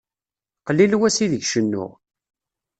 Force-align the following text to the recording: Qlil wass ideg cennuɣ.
Qlil 0.67 0.93
wass 0.99 1.17
ideg 1.25 1.43
cennuɣ. 1.47 1.91